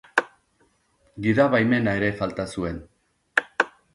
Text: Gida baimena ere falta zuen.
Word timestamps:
Gida 1.25 1.45
baimena 1.57 1.95
ere 1.99 2.11
falta 2.23 2.47
zuen. 2.57 2.83